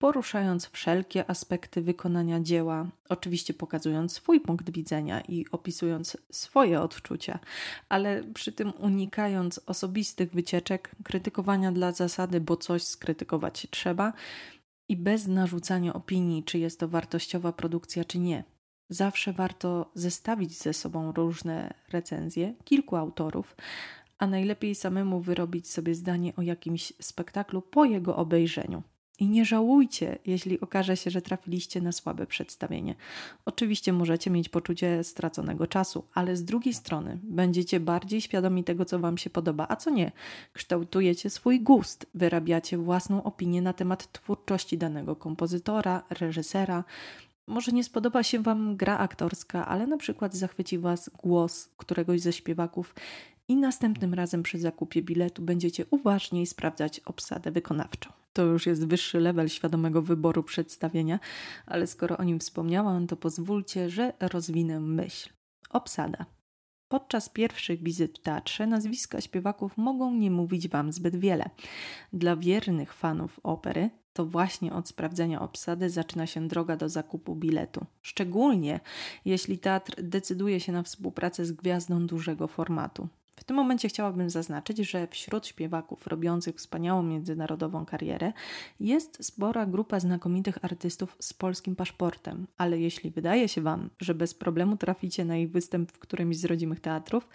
poruszając 0.00 0.66
wszelkie 0.66 1.30
aspekty 1.30 1.82
wykonania 1.82 2.40
dzieła, 2.40 2.86
oczywiście 3.08 3.54
pokazując 3.54 4.12
swój 4.12 4.40
punkt 4.40 4.70
widzenia 4.70 5.20
i 5.20 5.46
opisując 5.52 6.16
swoje 6.30 6.80
odczucia, 6.80 7.38
ale 7.88 8.24
przy 8.34 8.52
tym 8.52 8.72
unikając 8.78 9.60
osobistych 9.66 10.32
wycieczek, 10.32 10.90
krytykowania 11.04 11.72
dla 11.72 11.92
zasady, 11.92 12.40
bo 12.40 12.56
coś 12.56 12.82
skrytykować 12.82 13.66
trzeba 13.70 14.12
i 14.90 14.96
bez 14.96 15.26
narzucania 15.26 15.92
opinii, 15.92 16.44
czy 16.44 16.58
jest 16.58 16.80
to 16.80 16.88
wartościowa 16.88 17.52
produkcja, 17.52 18.04
czy 18.04 18.18
nie. 18.18 18.44
Zawsze 18.88 19.32
warto 19.32 19.90
zestawić 19.94 20.58
ze 20.58 20.72
sobą 20.72 21.12
różne 21.12 21.74
recenzje, 21.88 22.54
kilku 22.64 22.96
autorów, 22.96 23.56
a 24.18 24.26
najlepiej 24.26 24.74
samemu 24.74 25.20
wyrobić 25.20 25.70
sobie 25.70 25.94
zdanie 25.94 26.36
o 26.36 26.42
jakimś 26.42 26.92
spektaklu 27.00 27.62
po 27.62 27.84
jego 27.84 28.16
obejrzeniu. 28.16 28.82
I 29.20 29.28
nie 29.28 29.44
żałujcie, 29.44 30.18
jeśli 30.26 30.60
okaże 30.60 30.96
się, 30.96 31.10
że 31.10 31.22
trafiliście 31.22 31.80
na 31.80 31.92
słabe 31.92 32.26
przedstawienie. 32.26 32.94
Oczywiście 33.44 33.92
możecie 33.92 34.30
mieć 34.30 34.48
poczucie 34.48 35.04
straconego 35.04 35.66
czasu, 35.66 36.04
ale 36.14 36.36
z 36.36 36.44
drugiej 36.44 36.74
strony 36.74 37.18
będziecie 37.22 37.80
bardziej 37.80 38.20
świadomi 38.20 38.64
tego, 38.64 38.84
co 38.84 38.98
Wam 38.98 39.18
się 39.18 39.30
podoba, 39.30 39.66
a 39.68 39.76
co 39.76 39.90
nie. 39.90 40.12
Kształtujecie 40.52 41.30
swój 41.30 41.60
gust, 41.60 42.06
wyrabiacie 42.14 42.78
własną 42.78 43.22
opinię 43.22 43.62
na 43.62 43.72
temat 43.72 44.12
twórczości 44.12 44.78
danego 44.78 45.16
kompozytora, 45.16 46.02
reżysera. 46.10 46.84
Może 47.46 47.72
nie 47.72 47.84
spodoba 47.84 48.22
się 48.22 48.42
Wam 48.42 48.76
gra 48.76 48.98
aktorska, 48.98 49.66
ale 49.66 49.86
na 49.86 49.96
przykład 49.96 50.34
zachwyci 50.34 50.78
Was 50.78 51.10
głos 51.22 51.68
któregoś 51.76 52.20
ze 52.20 52.32
śpiewaków 52.32 52.94
i 53.48 53.56
następnym 53.56 54.14
razem 54.14 54.42
przy 54.42 54.58
zakupie 54.58 55.02
biletu 55.02 55.42
będziecie 55.42 55.84
uważniej 55.90 56.46
sprawdzać 56.46 57.00
obsadę 57.00 57.50
wykonawczą. 57.50 58.19
To 58.32 58.42
już 58.42 58.66
jest 58.66 58.86
wyższy 58.86 59.20
level 59.20 59.48
świadomego 59.48 60.02
wyboru 60.02 60.42
przedstawienia, 60.42 61.18
ale 61.66 61.86
skoro 61.86 62.16
o 62.16 62.24
nim 62.24 62.38
wspomniałam, 62.38 63.06
to 63.06 63.16
pozwólcie, 63.16 63.90
że 63.90 64.12
rozwinę 64.20 64.80
myśl. 64.80 65.30
Obsada. 65.70 66.26
Podczas 66.88 67.28
pierwszych 67.28 67.82
wizyt 67.82 68.18
w 68.18 68.22
teatrze 68.22 68.66
nazwiska 68.66 69.20
śpiewaków 69.20 69.76
mogą 69.76 70.14
nie 70.14 70.30
mówić 70.30 70.68
Wam 70.68 70.92
zbyt 70.92 71.16
wiele. 71.16 71.50
Dla 72.12 72.36
wiernych 72.36 72.92
fanów 72.92 73.40
opery 73.42 73.90
to 74.12 74.26
właśnie 74.26 74.72
od 74.72 74.88
sprawdzenia 74.88 75.40
obsady 75.40 75.90
zaczyna 75.90 76.26
się 76.26 76.48
droga 76.48 76.76
do 76.76 76.88
zakupu 76.88 77.36
biletu. 77.36 77.86
Szczególnie 78.02 78.80
jeśli 79.24 79.58
teatr 79.58 80.02
decyduje 80.02 80.60
się 80.60 80.72
na 80.72 80.82
współpracę 80.82 81.44
z 81.44 81.52
gwiazdą 81.52 82.06
dużego 82.06 82.48
formatu. 82.48 83.08
W 83.40 83.44
tym 83.44 83.56
momencie 83.56 83.88
chciałabym 83.88 84.30
zaznaczyć, 84.30 84.78
że 84.78 85.06
wśród 85.06 85.46
śpiewaków 85.46 86.06
robiących 86.06 86.56
wspaniałą 86.56 87.02
międzynarodową 87.02 87.86
karierę 87.86 88.32
jest 88.80 89.24
spora 89.24 89.66
grupa 89.66 90.00
znakomitych 90.00 90.64
artystów 90.64 91.16
z 91.20 91.32
polskim 91.32 91.76
paszportem, 91.76 92.46
ale 92.56 92.80
jeśli 92.80 93.10
wydaje 93.10 93.48
się 93.48 93.60
Wam, 93.60 93.90
że 94.00 94.14
bez 94.14 94.34
problemu 94.34 94.76
traficie 94.76 95.24
na 95.24 95.36
ich 95.36 95.50
występ 95.50 95.92
w 95.92 95.98
którymś 95.98 96.36
z 96.36 96.44
rodzimych 96.44 96.80
teatrów, 96.80 97.28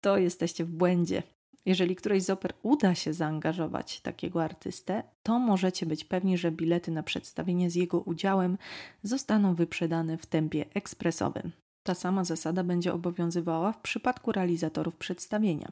to 0.00 0.18
jesteście 0.18 0.64
w 0.64 0.70
błędzie. 0.70 1.22
Jeżeli 1.66 1.96
którejś 1.96 2.22
z 2.22 2.30
oper 2.30 2.52
uda 2.62 2.94
się 2.94 3.12
zaangażować 3.12 4.00
takiego 4.00 4.44
artystę, 4.44 5.02
to 5.22 5.38
możecie 5.38 5.86
być 5.86 6.04
pewni, 6.04 6.38
że 6.38 6.50
bilety 6.50 6.90
na 6.90 7.02
przedstawienie 7.02 7.70
z 7.70 7.74
jego 7.74 8.00
udziałem 8.00 8.58
zostaną 9.02 9.54
wyprzedane 9.54 10.18
w 10.18 10.26
tempie 10.26 10.64
ekspresowym. 10.74 11.63
Ta 11.84 11.94
sama 11.94 12.24
zasada 12.24 12.64
będzie 12.64 12.92
obowiązywała 12.92 13.72
w 13.72 13.80
przypadku 13.80 14.32
realizatorów 14.32 14.96
przedstawienia. 14.96 15.68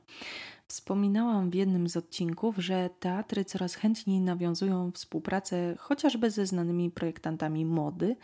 Wspominałam 0.69 1.51
w 1.51 1.55
jednym 1.55 1.89
z 1.89 1.97
odcinków, 1.97 2.57
że 2.59 2.91
teatry 3.01 3.45
coraz 3.45 3.75
chętniej 3.75 4.21
nawiązują 4.21 4.91
współpracę 4.91 5.75
chociażby 5.79 6.31
ze 6.31 6.47
znanymi 6.47 6.91
projektantami 6.91 7.65
mody, 7.65 8.17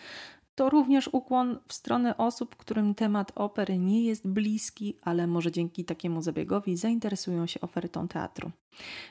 to 0.59 0.71
również 0.71 1.09
ukłon 1.13 1.59
w 1.67 1.73
stronę 1.73 2.17
osób, 2.17 2.57
którym 2.57 2.95
temat 2.95 3.33
opery 3.35 3.79
nie 3.79 4.05
jest 4.05 4.29
bliski, 4.29 4.97
ale 5.03 5.27
może 5.27 5.53
dzięki 5.53 5.85
takiemu 5.85 6.23
zabiegowi 6.23 6.77
zainteresują 6.77 7.47
się 7.47 7.61
ofertą 7.61 8.09
teatru. 8.09 8.51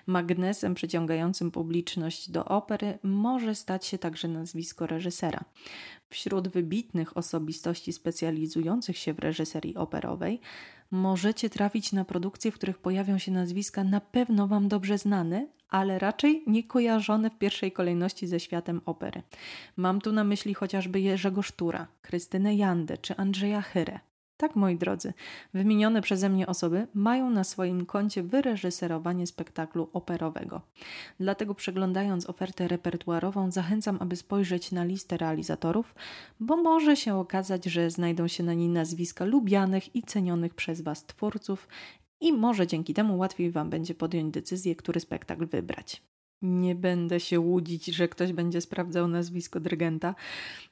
Magnesem 0.07 0.73
przyciągającym 0.73 1.51
publiczność 1.51 2.31
do 2.31 2.45
opery 2.45 2.99
może 3.03 3.55
stać 3.55 3.85
się 3.85 3.97
także 3.97 4.27
nazwisko 4.27 4.87
reżysera. 4.87 5.43
Wśród 6.09 6.47
wybitnych 6.47 7.17
osobistości 7.17 7.93
specjalizujących 7.93 8.97
się 8.97 9.13
w 9.13 9.19
reżyserii 9.19 9.75
operowej 9.75 10.41
możecie 10.91 11.49
trafić 11.49 11.91
na 11.91 12.05
produkcje, 12.05 12.51
w 12.51 12.55
których 12.55 12.77
pojawią 12.77 13.17
się 13.17 13.31
nazwiska 13.31 13.83
na 13.83 14.01
pewno 14.01 14.47
Wam 14.47 14.67
dobrze 14.67 14.97
znane, 14.97 15.47
ale 15.69 15.99
raczej 15.99 16.43
nie 16.47 16.63
kojarzone 16.63 17.29
w 17.29 17.37
pierwszej 17.37 17.71
kolejności 17.71 18.27
ze 18.27 18.39
światem 18.39 18.81
opery. 18.85 19.21
Mam 19.77 20.01
tu 20.01 20.11
na 20.11 20.23
myśli 20.23 20.53
chociażby 20.53 20.99
Jerzego 20.99 21.41
Sztura, 21.41 21.87
Krystynę 22.01 22.55
Jandę 22.55 22.97
czy 22.97 23.17
Andrzeja 23.17 23.61
Chyrę. 23.61 23.99
Tak, 24.37 24.55
moi 24.55 24.77
drodzy, 24.77 25.13
wymienione 25.53 26.01
przeze 26.01 26.29
mnie 26.29 26.47
osoby 26.47 26.87
mają 26.93 27.29
na 27.29 27.43
swoim 27.43 27.85
koncie 27.85 28.23
wyreżyserowanie 28.23 29.27
spektaklu 29.27 29.89
operowego. 29.93 30.61
Dlatego 31.19 31.55
przeglądając 31.55 32.29
ofertę 32.29 32.67
repertuarową, 32.67 33.51
zachęcam, 33.51 33.97
aby 33.99 34.15
spojrzeć 34.15 34.71
na 34.71 34.83
listę 34.83 35.17
realizatorów, 35.17 35.95
bo 36.39 36.57
może 36.57 36.95
się 36.95 37.15
okazać, 37.15 37.65
że 37.65 37.89
znajdą 37.89 38.27
się 38.27 38.43
na 38.43 38.53
niej 38.53 38.69
nazwiska 38.69 39.25
lubianych 39.25 39.95
i 39.95 40.03
cenionych 40.03 40.53
przez 40.53 40.81
Was 40.81 41.05
twórców 41.05 41.67
i 42.21 42.33
może 42.33 42.67
dzięki 42.67 42.93
temu 42.93 43.17
łatwiej 43.17 43.51
Wam 43.51 43.69
będzie 43.69 43.95
podjąć 43.95 44.33
decyzję, 44.33 44.75
który 44.75 44.99
spektakl 44.99 45.47
wybrać. 45.47 46.01
Nie 46.41 46.75
będę 46.75 47.19
się 47.19 47.39
łudzić, 47.39 47.85
że 47.85 48.07
ktoś 48.07 48.33
będzie 48.33 48.61
sprawdzał 48.61 49.07
nazwisko 49.07 49.59
dyrygenta. 49.59 50.15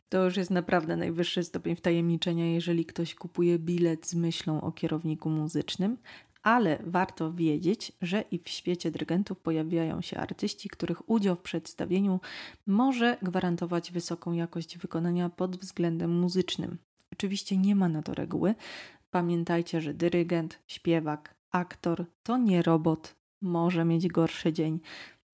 To 0.09 0.25
już 0.25 0.37
jest 0.37 0.51
naprawdę 0.51 0.95
najwyższy 0.95 1.43
stopień 1.43 1.75
wtajemniczenia, 1.75 2.53
jeżeli 2.53 2.85
ktoś 2.85 3.15
kupuje 3.15 3.59
bilet 3.59 4.07
z 4.07 4.15
myślą 4.15 4.61
o 4.61 4.71
kierowniku 4.71 5.29
muzycznym, 5.29 5.97
ale 6.43 6.79
warto 6.85 7.33
wiedzieć, 7.33 7.91
że 8.01 8.23
i 8.31 8.39
w 8.39 8.49
świecie 8.49 8.91
dyrygentów 8.91 9.39
pojawiają 9.39 10.01
się 10.01 10.17
artyści, 10.17 10.69
których 10.69 11.09
udział 11.09 11.35
w 11.35 11.41
przedstawieniu 11.41 12.19
może 12.67 13.17
gwarantować 13.21 13.91
wysoką 13.91 14.33
jakość 14.33 14.77
wykonania 14.77 15.29
pod 15.29 15.57
względem 15.57 16.19
muzycznym. 16.19 16.77
Oczywiście 17.13 17.57
nie 17.57 17.75
ma 17.75 17.89
na 17.89 18.01
to 18.01 18.13
reguły. 18.13 18.55
Pamiętajcie, 19.11 19.81
że 19.81 19.93
dyrygent, 19.93 20.59
śpiewak, 20.67 21.35
aktor 21.51 22.05
to 22.23 22.37
nie 22.37 22.61
robot, 22.61 23.15
może 23.41 23.85
mieć 23.85 24.07
gorszy 24.07 24.53
dzień, 24.53 24.79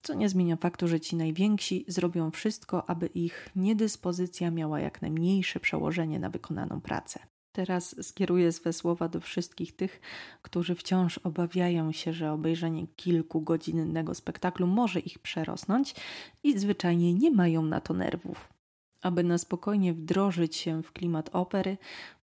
co 0.01 0.13
nie 0.13 0.29
zmienia 0.29 0.55
faktu, 0.55 0.88
że 0.88 1.00
ci 1.00 1.15
najwięksi 1.15 1.86
zrobią 1.88 2.31
wszystko, 2.31 2.89
aby 2.89 3.05
ich 3.08 3.50
niedyspozycja 3.55 4.51
miała 4.51 4.79
jak 4.79 5.01
najmniejsze 5.01 5.60
przełożenie 5.60 6.20
na 6.20 6.29
wykonaną 6.29 6.81
pracę. 6.81 7.20
Teraz 7.51 8.08
skieruję 8.08 8.51
swe 8.51 8.74
słowa 8.74 9.08
do 9.08 9.20
wszystkich 9.20 9.75
tych, 9.75 10.01
którzy 10.41 10.75
wciąż 10.75 11.17
obawiają 11.17 11.91
się, 11.91 12.13
że 12.13 12.31
obejrzenie 12.31 12.88
kilkugodzinnego 12.88 14.15
spektaklu 14.15 14.67
może 14.67 15.00
ich 15.00 15.20
przerosnąć 15.20 15.96
i 16.43 16.60
zwyczajnie 16.60 17.13
nie 17.13 17.31
mają 17.31 17.62
na 17.62 17.81
to 17.81 17.93
nerwów. 17.93 18.53
Aby 19.01 19.24
na 19.24 19.38
spokojnie 19.38 19.93
wdrożyć 19.93 20.55
się 20.55 20.84
w 20.84 20.91
klimat 20.91 21.29
opery, 21.34 21.77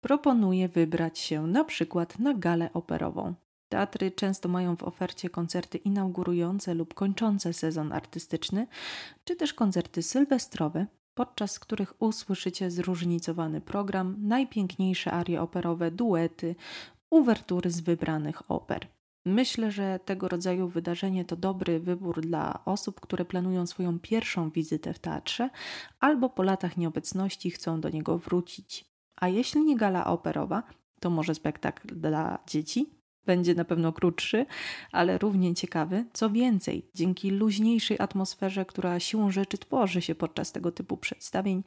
proponuję 0.00 0.68
wybrać 0.68 1.18
się 1.18 1.46
na 1.46 1.64
przykład 1.64 2.18
na 2.18 2.34
galę 2.34 2.70
operową. 2.74 3.34
Teatry 3.72 4.10
często 4.10 4.48
mają 4.48 4.76
w 4.76 4.82
ofercie 4.82 5.30
koncerty 5.30 5.78
inaugurujące 5.78 6.74
lub 6.74 6.94
kończące 6.94 7.52
sezon 7.52 7.92
artystyczny, 7.92 8.66
czy 9.24 9.36
też 9.36 9.54
koncerty 9.54 10.02
sylwestrowe, 10.02 10.86
podczas 11.14 11.58
których 11.58 12.02
usłyszycie 12.02 12.70
zróżnicowany 12.70 13.60
program, 13.60 14.16
najpiękniejsze 14.18 15.12
arie 15.12 15.42
operowe, 15.42 15.90
duety, 15.90 16.54
uwertury 17.10 17.70
z 17.70 17.80
wybranych 17.80 18.50
oper. 18.50 18.88
Myślę, 19.26 19.70
że 19.70 20.00
tego 20.04 20.28
rodzaju 20.28 20.68
wydarzenie 20.68 21.24
to 21.24 21.36
dobry 21.36 21.80
wybór 21.80 22.20
dla 22.20 22.64
osób, 22.64 23.00
które 23.00 23.24
planują 23.24 23.66
swoją 23.66 23.98
pierwszą 23.98 24.50
wizytę 24.50 24.94
w 24.94 24.98
teatrze 24.98 25.50
albo 26.00 26.28
po 26.28 26.42
latach 26.42 26.76
nieobecności 26.76 27.50
chcą 27.50 27.80
do 27.80 27.88
niego 27.88 28.18
wrócić. 28.18 28.84
A 29.16 29.28
jeśli 29.28 29.64
nie 29.64 29.76
gala 29.76 30.06
operowa, 30.06 30.62
to 31.00 31.10
może 31.10 31.34
spektakl 31.34 32.00
dla 32.00 32.38
dzieci? 32.46 33.01
Będzie 33.26 33.54
na 33.54 33.64
pewno 33.64 33.92
krótszy, 33.92 34.46
ale 34.92 35.18
równie 35.18 35.54
ciekawy. 35.54 36.04
Co 36.12 36.30
więcej, 36.30 36.86
dzięki 36.94 37.30
luźniejszej 37.30 37.96
atmosferze, 38.00 38.64
która 38.64 39.00
siłą 39.00 39.30
rzeczy 39.30 39.58
tworzy 39.58 40.02
się 40.02 40.14
podczas 40.14 40.52
tego 40.52 40.72
typu 40.72 40.96
przedstawień, 40.96 41.62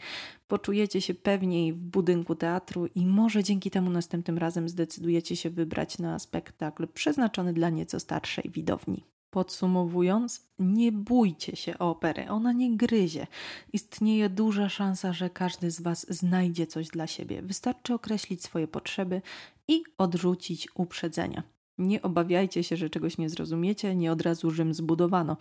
poczujecie 0.47 1.01
się 1.01 1.13
pewniej 1.13 1.73
w 1.73 1.77
budynku 1.77 2.35
teatru 2.35 2.85
i 2.95 3.05
może 3.05 3.43
dzięki 3.43 3.71
temu 3.71 3.89
następnym 3.89 4.37
razem 4.37 4.69
zdecydujecie 4.69 5.35
się 5.35 5.49
wybrać 5.49 5.97
na 5.99 6.19
spektakl 6.19 6.87
przeznaczony 6.87 7.53
dla 7.53 7.69
nieco 7.69 7.99
starszej 7.99 8.49
widowni. 8.49 9.03
Podsumowując, 9.35 10.41
nie 10.59 10.91
bójcie 10.91 11.55
się 11.55 11.77
opery, 11.77 12.29
ona 12.29 12.51
nie 12.51 12.77
gryzie. 12.77 13.27
Istnieje 13.73 14.29
duża 14.29 14.69
szansa, 14.69 15.13
że 15.13 15.29
każdy 15.29 15.71
z 15.71 15.81
Was 15.81 16.05
znajdzie 16.09 16.67
coś 16.67 16.87
dla 16.87 17.07
siebie. 17.07 17.41
Wystarczy 17.41 17.93
określić 17.93 18.43
swoje 18.43 18.67
potrzeby 18.67 19.21
i 19.67 19.83
odrzucić 19.97 20.67
uprzedzenia. 20.75 21.43
Nie 21.77 22.01
obawiajcie 22.01 22.63
się, 22.63 22.77
że 22.77 22.89
czegoś 22.89 23.17
nie 23.17 23.29
zrozumiecie, 23.29 23.95
nie 23.95 24.11
od 24.11 24.21
razu 24.21 24.51
Rzym 24.51 24.73
zbudowano. 24.73 25.37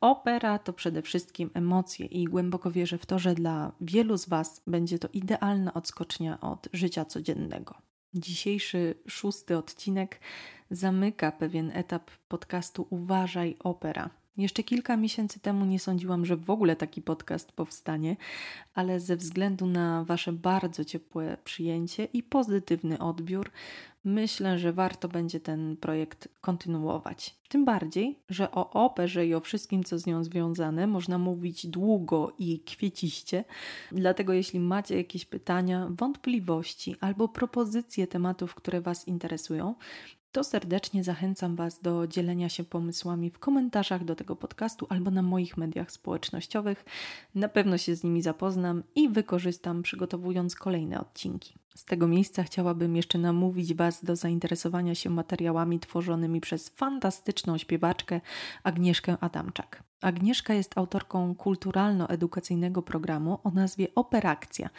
Opera 0.00 0.58
to 0.58 0.72
przede 0.72 1.02
wszystkim 1.02 1.50
emocje 1.54 2.06
i 2.06 2.24
głęboko 2.24 2.70
wierzę 2.70 2.98
w 2.98 3.06
to, 3.06 3.18
że 3.18 3.34
dla 3.34 3.72
wielu 3.80 4.18
z 4.18 4.28
Was 4.28 4.62
będzie 4.66 4.98
to 4.98 5.08
idealna 5.12 5.74
odskocznia 5.74 6.40
od 6.40 6.68
życia 6.72 7.04
codziennego. 7.04 7.74
Dzisiejszy 8.14 8.94
szósty 9.08 9.56
odcinek 9.56 10.20
zamyka 10.70 11.32
pewien 11.32 11.70
etap 11.74 12.10
podcastu 12.28 12.86
Uważaj 12.90 13.56
Opera. 13.58 14.10
Jeszcze 14.38 14.62
kilka 14.62 14.96
miesięcy 14.96 15.40
temu 15.40 15.64
nie 15.64 15.78
sądziłam, 15.78 16.26
że 16.26 16.36
w 16.36 16.50
ogóle 16.50 16.76
taki 16.76 17.02
podcast 17.02 17.52
powstanie, 17.52 18.16
ale 18.74 19.00
ze 19.00 19.16
względu 19.16 19.66
na 19.66 20.04
Wasze 20.04 20.32
bardzo 20.32 20.84
ciepłe 20.84 21.36
przyjęcie 21.44 22.04
i 22.04 22.22
pozytywny 22.22 22.98
odbiór, 22.98 23.50
myślę, 24.04 24.58
że 24.58 24.72
warto 24.72 25.08
będzie 25.08 25.40
ten 25.40 25.76
projekt 25.76 26.28
kontynuować. 26.40 27.34
Tym 27.48 27.64
bardziej, 27.64 28.18
że 28.28 28.50
o 28.50 28.70
operze 28.70 29.26
i 29.26 29.34
o 29.34 29.40
wszystkim, 29.40 29.84
co 29.84 29.98
z 29.98 30.06
nią 30.06 30.24
związane, 30.24 30.86
można 30.86 31.18
mówić 31.18 31.66
długo 31.66 32.32
i 32.38 32.60
kwieciście. 32.60 33.44
Dlatego, 33.92 34.32
jeśli 34.32 34.60
macie 34.60 34.96
jakieś 34.96 35.24
pytania, 35.24 35.88
wątpliwości 35.90 36.96
albo 37.00 37.28
propozycje 37.28 38.06
tematów, 38.06 38.54
które 38.54 38.80
Was 38.80 39.08
interesują, 39.08 39.74
to 40.36 40.44
serdecznie 40.44 41.04
zachęcam 41.04 41.56
Was 41.56 41.80
do 41.80 42.06
dzielenia 42.06 42.48
się 42.48 42.64
pomysłami 42.64 43.30
w 43.30 43.38
komentarzach 43.38 44.04
do 44.04 44.16
tego 44.16 44.36
podcastu 44.36 44.86
albo 44.88 45.10
na 45.10 45.22
moich 45.22 45.56
mediach 45.56 45.92
społecznościowych. 45.92 46.84
Na 47.34 47.48
pewno 47.48 47.78
się 47.78 47.96
z 47.96 48.04
nimi 48.04 48.22
zapoznam 48.22 48.82
i 48.94 49.08
wykorzystam, 49.08 49.82
przygotowując 49.82 50.54
kolejne 50.54 51.00
odcinki. 51.00 51.54
Z 51.76 51.84
tego 51.84 52.08
miejsca 52.08 52.42
chciałabym 52.42 52.96
jeszcze 52.96 53.18
namówić 53.18 53.74
Was 53.74 54.04
do 54.04 54.16
zainteresowania 54.16 54.94
się 54.94 55.10
materiałami 55.10 55.80
tworzonymi 55.80 56.40
przez 56.40 56.68
fantastyczną 56.68 57.58
śpiewaczkę 57.58 58.20
Agnieszkę 58.62 59.16
Adamczak. 59.20 59.82
Agnieszka 60.00 60.54
jest 60.54 60.78
autorką 60.78 61.34
kulturalno-edukacyjnego 61.34 62.82
programu 62.82 63.38
o 63.44 63.50
nazwie 63.50 63.86
Operakcja, 63.94 64.70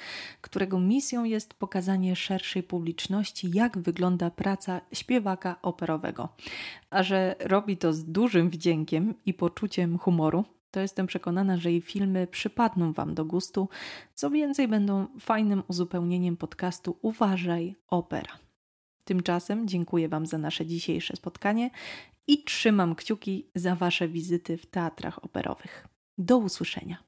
którego 0.42 0.80
misją 0.80 1.24
jest 1.24 1.54
pokazanie 1.54 2.16
szerszej 2.16 2.64
publiczności, 2.64 3.52
jak 3.54 3.78
wygląda 3.78 4.32
praca 4.32 4.82
śpiewaka 4.94 5.56
operowego. 5.62 6.30
A 6.90 7.04
że 7.04 7.36
robi 7.40 7.78
to 7.78 7.94
z 7.94 8.06
dużym 8.06 8.50
wdziękiem 8.50 9.14
i 9.26 9.34
poczuciem 9.34 9.98
humoru, 9.98 10.46
to 10.78 10.82
jestem 10.82 11.08
przekonana, 11.08 11.58
że 11.58 11.72
jej 11.72 11.82
filmy 11.82 12.28
przypadną 12.28 12.94
Wam 12.94 13.16
do 13.16 13.26
gustu. 13.26 13.70
Co 14.14 14.30
więcej, 14.30 14.68
będą 14.68 15.08
fajnym 15.20 15.64
uzupełnieniem 15.68 16.38
podcastu 16.38 16.98
Uważaj 17.02 17.76
Opera. 17.88 18.40
Tymczasem 19.04 19.68
dziękuję 19.68 20.10
Wam 20.10 20.26
za 20.26 20.38
nasze 20.38 20.66
dzisiejsze 20.66 21.16
spotkanie 21.16 21.70
i 22.28 22.44
trzymam 22.44 22.96
kciuki 22.96 23.50
za 23.56 23.76
Wasze 23.76 24.08
wizyty 24.08 24.58
w 24.58 24.66
teatrach 24.66 25.24
operowych. 25.24 25.88
Do 26.18 26.38
usłyszenia. 26.38 27.07